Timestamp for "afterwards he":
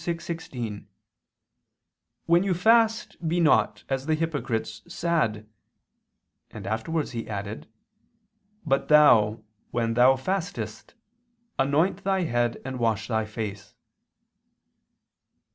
6.65-7.29